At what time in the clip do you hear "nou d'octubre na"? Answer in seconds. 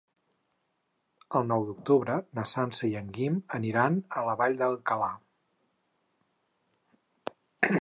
1.49-2.45